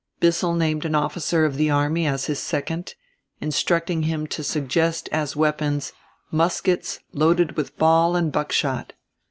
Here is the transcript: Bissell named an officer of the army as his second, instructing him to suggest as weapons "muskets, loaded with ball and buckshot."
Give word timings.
Bissell 0.19 0.55
named 0.55 0.83
an 0.85 0.95
officer 0.95 1.45
of 1.45 1.57
the 1.57 1.69
army 1.69 2.07
as 2.07 2.25
his 2.25 2.39
second, 2.39 2.95
instructing 3.39 4.01
him 4.01 4.25
to 4.25 4.43
suggest 4.43 5.07
as 5.11 5.35
weapons 5.35 5.93
"muskets, 6.31 7.01
loaded 7.13 7.55
with 7.55 7.77
ball 7.77 8.15
and 8.15 8.31
buckshot." 8.31 8.93